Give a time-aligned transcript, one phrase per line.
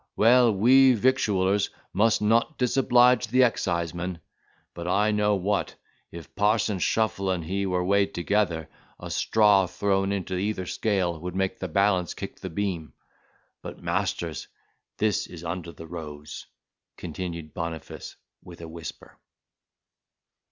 [0.15, 4.19] Well, we victuallers must not disoblige the excisemen.
[4.73, 5.75] But I know what;
[6.11, 8.67] if parson Shuffle and he were weighed together,
[8.99, 12.93] a straw thrown into either scale would make the balance kick the beam.
[13.61, 14.47] But, masters,
[14.97, 16.47] this is under the rose,"
[16.97, 19.19] continued Boniface with a whisper.